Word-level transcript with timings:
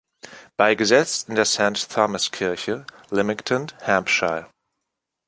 Beigesetzt 0.57 1.29
in 1.29 1.35
der 1.35 1.45
St.-Thomas-Kirche, 1.45 2.87
Lymington, 3.11 3.67
Hampshire. 3.85 4.49